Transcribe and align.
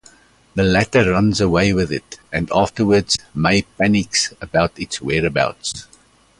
The 0.55 0.63
latter 0.63 1.11
runs 1.11 1.39
away 1.39 1.73
with 1.73 1.91
it, 1.91 2.17
and 2.33 2.49
afterwards, 2.51 3.19
May 3.35 3.61
panics 3.61 4.33
about 4.41 4.71
its 4.79 4.99
whereabouts. 4.99 5.85